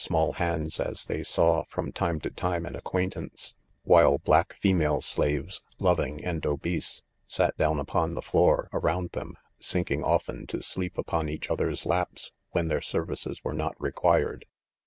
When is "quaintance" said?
2.83-3.53